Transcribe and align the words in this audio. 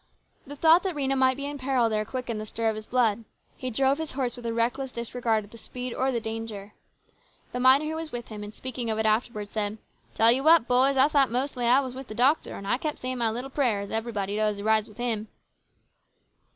The 0.47 0.55
thought 0.55 0.81
that 0.81 0.95
Rhena 0.95 1.15
might 1.15 1.37
be 1.37 1.45
in 1.45 1.59
peril 1.59 1.87
there 1.87 2.03
quickened 2.05 2.41
the 2.41 2.47
stir 2.47 2.67
of 2.69 2.75
his 2.75 2.87
blood. 2.87 3.23
He 3.55 3.69
drove 3.69 3.99
his 3.99 4.13
horse 4.13 4.35
with 4.35 4.47
a 4.47 4.51
reckless 4.51 4.91
disregard 4.91 5.43
of 5.43 5.51
the 5.51 5.59
speed 5.59 5.93
or 5.93 6.11
the 6.11 6.19
danger. 6.19 6.73
The 7.51 7.59
miner 7.59 7.85
who 7.85 7.93
was 7.93 8.11
with 8.11 8.29
him, 8.29 8.43
in 8.43 8.51
speaking 8.51 8.89
of 8.89 8.97
it 8.97 9.05
afterwards, 9.05 9.51
said:" 9.51 9.77
Tell 10.15 10.31
you 10.31 10.41
what, 10.43 10.67
boys, 10.67 10.97
I 10.97 11.07
thought 11.07 11.29
mostly 11.29 11.67
I 11.67 11.81
was 11.81 11.93
with 11.93 12.07
the 12.07 12.15
doctor, 12.15 12.55
and 12.55 12.67
I 12.67 12.79
kept 12.79 12.99
saying 12.99 13.19
my 13.19 13.29
little 13.29 13.51
prayer, 13.51 13.81
as 13.81 13.91
everybody 13.91 14.35
does 14.35 14.57
who 14.57 14.63
rides 14.63 14.87
with 14.87 14.97
him." 14.97 15.27